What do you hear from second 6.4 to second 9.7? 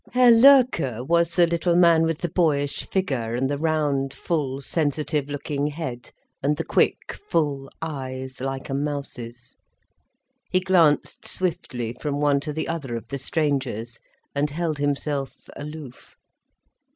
and the quick, full eyes, like a mouse's.